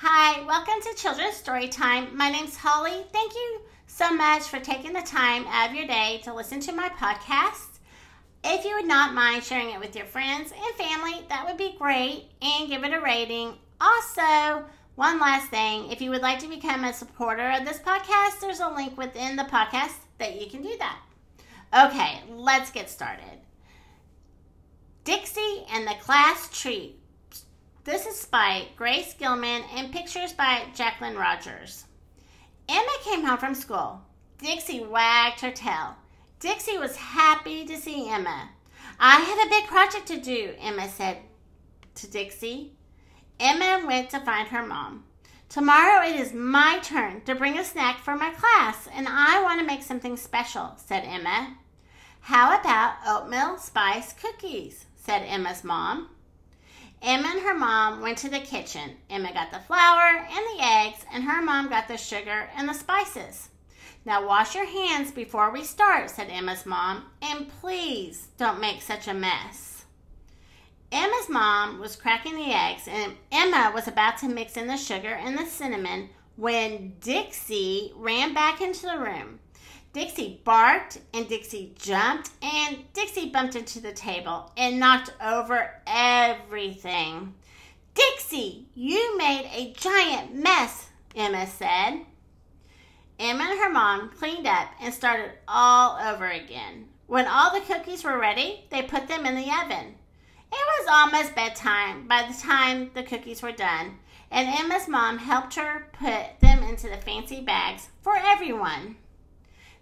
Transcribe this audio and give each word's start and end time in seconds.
Hi, 0.00 0.44
welcome 0.46 0.80
to 0.80 0.94
Children's 0.94 1.34
Story 1.34 1.66
Time. 1.66 2.16
My 2.16 2.30
name's 2.30 2.56
Holly. 2.56 3.04
Thank 3.12 3.34
you 3.34 3.62
so 3.88 4.14
much 4.14 4.44
for 4.44 4.60
taking 4.60 4.92
the 4.92 5.02
time 5.02 5.44
out 5.48 5.70
of 5.70 5.74
your 5.74 5.88
day 5.88 6.20
to 6.22 6.32
listen 6.32 6.60
to 6.60 6.72
my 6.72 6.88
podcast. 6.90 7.80
If 8.44 8.64
you 8.64 8.76
would 8.76 8.86
not 8.86 9.12
mind 9.12 9.42
sharing 9.42 9.70
it 9.70 9.80
with 9.80 9.96
your 9.96 10.04
friends 10.04 10.52
and 10.52 10.76
family, 10.76 11.26
that 11.28 11.44
would 11.44 11.56
be 11.56 11.74
great, 11.76 12.30
and 12.40 12.68
give 12.68 12.84
it 12.84 12.92
a 12.92 13.00
rating. 13.00 13.54
Also, 13.80 14.64
one 14.94 15.18
last 15.18 15.50
thing 15.50 15.90
if 15.90 16.00
you 16.00 16.10
would 16.10 16.22
like 16.22 16.38
to 16.38 16.48
become 16.48 16.84
a 16.84 16.92
supporter 16.92 17.50
of 17.50 17.64
this 17.64 17.80
podcast, 17.80 18.38
there's 18.40 18.60
a 18.60 18.68
link 18.68 18.96
within 18.96 19.34
the 19.34 19.42
podcast 19.42 19.96
that 20.18 20.40
you 20.40 20.48
can 20.48 20.62
do 20.62 20.76
that. 20.78 21.00
Okay, 21.76 22.20
let's 22.30 22.70
get 22.70 22.88
started. 22.88 23.40
Dixie 25.02 25.66
and 25.72 25.88
the 25.88 25.94
Class 25.94 26.56
Treat. 26.56 27.00
This 27.88 28.04
is 28.04 28.26
by 28.26 28.66
Grace 28.76 29.14
Gilman 29.14 29.62
and 29.74 29.90
pictures 29.90 30.34
by 30.34 30.64
Jacqueline 30.74 31.16
Rogers. 31.16 31.86
Emma 32.68 32.92
came 33.02 33.24
home 33.24 33.38
from 33.38 33.54
school. 33.54 34.02
Dixie 34.36 34.84
wagged 34.84 35.40
her 35.40 35.50
tail. 35.50 35.96
Dixie 36.38 36.76
was 36.76 36.96
happy 36.96 37.64
to 37.64 37.78
see 37.78 38.10
Emma. 38.10 38.50
I 39.00 39.20
have 39.20 39.38
a 39.38 39.48
big 39.48 39.66
project 39.68 40.06
to 40.08 40.20
do, 40.20 40.52
Emma 40.60 40.86
said 40.86 41.16
to 41.94 42.10
Dixie. 42.10 42.74
Emma 43.40 43.86
went 43.86 44.10
to 44.10 44.20
find 44.20 44.48
her 44.48 44.66
mom. 44.66 45.04
Tomorrow 45.48 46.06
it 46.06 46.20
is 46.20 46.34
my 46.34 46.80
turn 46.82 47.22
to 47.22 47.34
bring 47.34 47.58
a 47.58 47.64
snack 47.64 48.00
for 48.00 48.14
my 48.14 48.28
class, 48.32 48.86
and 48.92 49.06
I 49.08 49.42
want 49.42 49.60
to 49.60 49.66
make 49.66 49.82
something 49.82 50.18
special, 50.18 50.74
said 50.76 51.04
Emma. 51.06 51.56
How 52.20 52.60
about 52.60 52.96
oatmeal 53.06 53.56
spice 53.56 54.12
cookies? 54.12 54.84
said 54.94 55.22
Emma's 55.22 55.64
mom. 55.64 56.10
Emma 57.02 57.28
and 57.28 57.40
her 57.40 57.54
mom 57.54 58.00
went 58.00 58.18
to 58.18 58.28
the 58.28 58.40
kitchen. 58.40 58.96
Emma 59.08 59.32
got 59.32 59.52
the 59.52 59.60
flour 59.60 60.18
and 60.18 60.46
the 60.58 60.64
eggs, 60.64 61.04
and 61.12 61.24
her 61.24 61.40
mom 61.42 61.68
got 61.68 61.88
the 61.88 61.96
sugar 61.96 62.48
and 62.56 62.68
the 62.68 62.72
spices. 62.72 63.48
Now 64.04 64.26
wash 64.26 64.54
your 64.54 64.66
hands 64.66 65.12
before 65.12 65.50
we 65.50 65.64
start, 65.64 66.10
said 66.10 66.28
Emma's 66.30 66.66
mom, 66.66 67.04
and 67.20 67.48
please 67.60 68.28
don't 68.38 68.60
make 68.60 68.82
such 68.82 69.06
a 69.06 69.14
mess. 69.14 69.84
Emma's 70.90 71.28
mom 71.28 71.78
was 71.78 71.96
cracking 71.96 72.34
the 72.34 72.54
eggs, 72.54 72.88
and 72.88 73.14
Emma 73.30 73.70
was 73.74 73.86
about 73.86 74.16
to 74.18 74.28
mix 74.28 74.56
in 74.56 74.66
the 74.66 74.76
sugar 74.76 75.14
and 75.14 75.36
the 75.36 75.44
cinnamon 75.44 76.08
when 76.36 76.94
Dixie 77.00 77.92
ran 77.96 78.32
back 78.32 78.60
into 78.60 78.86
the 78.86 78.98
room. 78.98 79.40
Dixie 79.98 80.40
barked 80.44 80.98
and 81.12 81.28
Dixie 81.28 81.74
jumped 81.76 82.30
and 82.40 82.84
Dixie 82.92 83.30
bumped 83.30 83.56
into 83.56 83.80
the 83.80 83.90
table 83.90 84.52
and 84.56 84.78
knocked 84.78 85.12
over 85.20 85.74
everything. 85.88 87.34
Dixie, 87.94 88.68
you 88.76 89.18
made 89.18 89.50
a 89.52 89.72
giant 89.72 90.36
mess, 90.36 90.86
Emma 91.16 91.48
said. 91.48 92.02
Emma 93.18 93.42
and 93.42 93.58
her 93.58 93.70
mom 93.70 94.10
cleaned 94.10 94.46
up 94.46 94.68
and 94.80 94.94
started 94.94 95.32
all 95.48 95.98
over 95.98 96.28
again. 96.30 96.86
When 97.08 97.26
all 97.26 97.52
the 97.52 97.66
cookies 97.66 98.04
were 98.04 98.20
ready, 98.20 98.66
they 98.70 98.82
put 98.82 99.08
them 99.08 99.26
in 99.26 99.34
the 99.34 99.52
oven. 99.64 99.96
It 100.52 100.80
was 100.80 100.88
almost 100.88 101.34
bedtime 101.34 102.06
by 102.06 102.22
the 102.22 102.40
time 102.40 102.92
the 102.94 103.02
cookies 103.02 103.42
were 103.42 103.50
done, 103.50 103.98
and 104.30 104.48
Emma's 104.48 104.86
mom 104.86 105.18
helped 105.18 105.56
her 105.56 105.88
put 105.92 106.38
them 106.38 106.62
into 106.62 106.88
the 106.88 106.98
fancy 106.98 107.40
bags 107.40 107.88
for 108.00 108.14
everyone. 108.16 108.94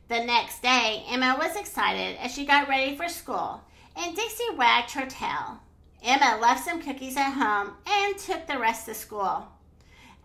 The 0.08 0.24
next 0.24 0.62
day, 0.62 1.04
Emma 1.08 1.36
was 1.36 1.56
excited 1.56 2.16
as 2.18 2.32
she 2.32 2.46
got 2.46 2.68
ready 2.68 2.96
for 2.96 3.08
school, 3.08 3.60
and 3.96 4.14
Dixie 4.14 4.54
wagged 4.56 4.92
her 4.92 5.06
tail. 5.06 5.58
Emma 6.00 6.38
left 6.40 6.64
some 6.64 6.80
cookies 6.80 7.16
at 7.16 7.32
home 7.32 7.72
and 7.84 8.16
took 8.16 8.46
the 8.46 8.58
rest 8.58 8.86
to 8.86 8.94
school. 8.94 9.48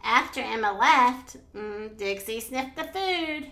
After 0.03 0.39
Emma 0.39 0.71
left, 0.71 1.37
mm, 1.55 1.97
Dixie 1.97 2.39
sniffed 2.41 2.75
the 2.75 2.83
food. 2.83 3.51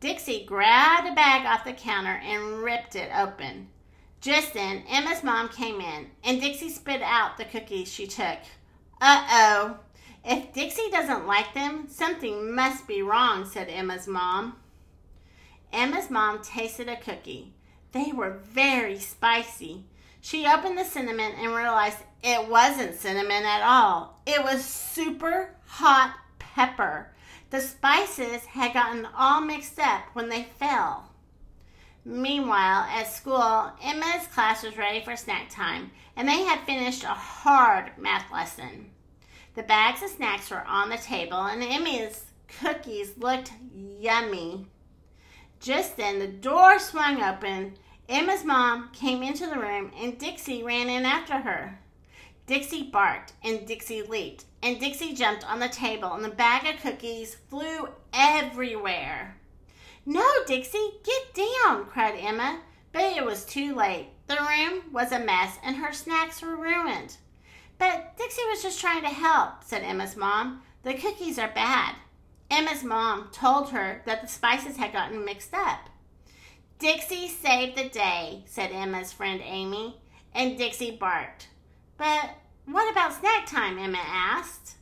Dixie 0.00 0.44
grabbed 0.44 1.08
a 1.08 1.14
bag 1.14 1.46
off 1.46 1.64
the 1.64 1.72
counter 1.72 2.20
and 2.22 2.58
ripped 2.62 2.94
it 2.94 3.10
open. 3.16 3.68
Just 4.20 4.52
then, 4.52 4.84
Emma's 4.90 5.22
mom 5.22 5.48
came 5.48 5.80
in, 5.80 6.10
and 6.22 6.42
Dixie 6.42 6.68
spit 6.68 7.00
out 7.00 7.38
the 7.38 7.44
cookies 7.46 7.90
she 7.90 8.06
took. 8.06 8.38
Uh 9.00 9.26
oh. 9.30 9.76
If 10.26 10.52
Dixie 10.52 10.90
doesn't 10.90 11.26
like 11.26 11.54
them, 11.54 11.86
something 11.88 12.54
must 12.54 12.86
be 12.86 13.00
wrong, 13.00 13.46
said 13.46 13.68
Emma's 13.70 14.06
mom. 14.06 14.56
Emma's 15.74 16.08
mom 16.08 16.40
tasted 16.42 16.88
a 16.88 16.96
cookie. 16.96 17.52
They 17.92 18.12
were 18.12 18.38
very 18.44 18.98
spicy. 18.98 19.84
She 20.20 20.46
opened 20.46 20.78
the 20.78 20.84
cinnamon 20.84 21.32
and 21.38 21.54
realized 21.54 21.98
it 22.22 22.48
wasn't 22.48 22.94
cinnamon 22.94 23.44
at 23.44 23.62
all. 23.62 24.20
It 24.24 24.42
was 24.42 24.64
super 24.64 25.50
hot 25.66 26.16
pepper. 26.38 27.10
The 27.50 27.60
spices 27.60 28.46
had 28.46 28.72
gotten 28.72 29.06
all 29.16 29.40
mixed 29.40 29.78
up 29.78 30.04
when 30.14 30.28
they 30.28 30.44
fell. 30.58 31.10
Meanwhile, 32.04 32.86
at 32.90 33.06
school, 33.06 33.72
Emma's 33.82 34.26
class 34.32 34.62
was 34.62 34.76
ready 34.76 35.02
for 35.02 35.16
snack 35.16 35.50
time, 35.50 35.90
and 36.16 36.28
they 36.28 36.44
had 36.44 36.60
finished 36.60 37.04
a 37.04 37.08
hard 37.08 37.92
math 37.98 38.30
lesson. 38.32 38.90
The 39.54 39.62
bags 39.62 40.02
of 40.02 40.10
snacks 40.10 40.50
were 40.50 40.64
on 40.66 40.90
the 40.90 40.98
table, 40.98 41.40
and 41.42 41.62
Emma's 41.62 42.24
cookies 42.60 43.16
looked 43.16 43.52
yummy. 43.72 44.66
Just 45.64 45.96
then, 45.96 46.18
the 46.18 46.26
door 46.26 46.78
swung 46.78 47.22
open. 47.22 47.78
Emma's 48.06 48.44
mom 48.44 48.90
came 48.92 49.22
into 49.22 49.46
the 49.46 49.58
room, 49.58 49.92
and 49.98 50.18
Dixie 50.18 50.62
ran 50.62 50.90
in 50.90 51.06
after 51.06 51.38
her. 51.38 51.80
Dixie 52.46 52.90
barked, 52.90 53.32
and 53.42 53.66
Dixie 53.66 54.02
leaped, 54.02 54.44
and 54.62 54.78
Dixie 54.78 55.14
jumped 55.14 55.42
on 55.50 55.60
the 55.60 55.68
table, 55.70 56.12
and 56.12 56.22
the 56.22 56.28
bag 56.28 56.66
of 56.66 56.82
cookies 56.82 57.36
flew 57.48 57.88
everywhere. 58.12 59.38
No, 60.04 60.30
Dixie, 60.46 61.00
get 61.02 61.32
down, 61.32 61.86
cried 61.86 62.18
Emma. 62.18 62.60
But 62.92 63.16
it 63.16 63.24
was 63.24 63.46
too 63.46 63.74
late. 63.74 64.08
The 64.26 64.36
room 64.36 64.82
was 64.92 65.12
a 65.12 65.18
mess 65.18 65.58
and 65.64 65.76
her 65.76 65.94
snacks 65.94 66.42
were 66.42 66.56
ruined. 66.56 67.16
But 67.78 68.18
Dixie 68.18 68.44
was 68.50 68.62
just 68.62 68.80
trying 68.80 69.00
to 69.00 69.08
help, 69.08 69.64
said 69.64 69.82
Emma's 69.82 70.14
mom. 70.14 70.60
The 70.82 70.92
cookies 70.92 71.38
are 71.38 71.50
bad. 71.52 71.94
Emma's 72.54 72.84
mom 72.84 73.30
told 73.32 73.70
her 73.70 74.00
that 74.06 74.22
the 74.22 74.28
spices 74.28 74.76
had 74.76 74.92
gotten 74.92 75.24
mixed 75.24 75.52
up. 75.52 75.90
Dixie 76.78 77.26
saved 77.26 77.76
the 77.76 77.88
day, 77.88 78.44
said 78.46 78.70
Emma's 78.70 79.12
friend 79.12 79.40
Amy, 79.42 79.96
and 80.32 80.56
Dixie 80.56 80.92
barked. 80.92 81.48
But 81.98 82.30
what 82.66 82.90
about 82.92 83.12
snack 83.12 83.46
time? 83.46 83.76
Emma 83.76 83.98
asked. 84.00 84.76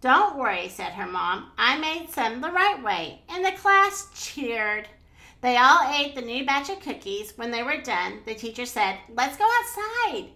Don't 0.00 0.36
worry, 0.36 0.68
said 0.68 0.92
her 0.92 1.06
mom. 1.06 1.50
I 1.58 1.78
made 1.78 2.10
some 2.10 2.40
the 2.40 2.52
right 2.52 2.80
way. 2.80 3.22
And 3.28 3.44
the 3.44 3.52
class 3.52 4.08
cheered. 4.14 4.86
They 5.40 5.56
all 5.56 5.92
ate 5.92 6.14
the 6.14 6.22
new 6.22 6.46
batch 6.46 6.70
of 6.70 6.78
cookies. 6.78 7.32
When 7.36 7.50
they 7.50 7.64
were 7.64 7.82
done, 7.82 8.20
the 8.24 8.34
teacher 8.34 8.66
said, 8.66 8.98
Let's 9.12 9.36
go 9.36 9.44
outside. 9.44 10.30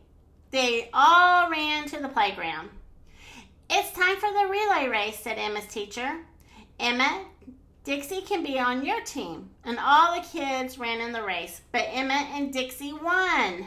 They 0.51 0.91
all 0.93 1.51
ran 1.51 1.87
to 1.89 2.01
the 2.01 2.09
playground. 2.09 2.71
It's 3.71 3.93
time 3.93 4.17
for 4.17 4.33
the 4.33 4.49
relay 4.51 4.89
race, 4.89 5.21
said 5.21 5.39
Emma's 5.39 5.67
teacher. 5.67 6.17
Emma, 6.79 7.25
Dixie 7.85 8.21
can 8.21 8.43
be 8.43 8.59
on 8.59 8.85
your 8.85 9.01
team. 9.01 9.51
And 9.65 9.79
all 9.79 10.15
the 10.15 10.27
kids 10.27 10.79
ran 10.79 11.01
in 11.01 11.13
the 11.13 11.23
race, 11.23 11.61
but 11.73 11.87
Emma 11.91 12.29
and 12.35 12.53
Dixie 12.53 12.93
won. 12.93 13.67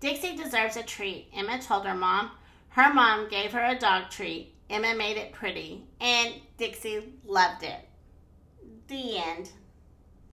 Dixie 0.00 0.36
deserves 0.36 0.76
a 0.76 0.82
treat, 0.82 1.28
Emma 1.34 1.60
told 1.60 1.86
her 1.86 1.94
mom. 1.94 2.30
Her 2.70 2.92
mom 2.92 3.28
gave 3.28 3.52
her 3.52 3.64
a 3.64 3.78
dog 3.78 4.10
treat. 4.10 4.52
Emma 4.68 4.94
made 4.94 5.16
it 5.16 5.32
pretty, 5.32 5.84
and 6.00 6.34
Dixie 6.58 7.12
loved 7.24 7.62
it. 7.62 7.88
The 8.88 9.18
end. 9.18 9.50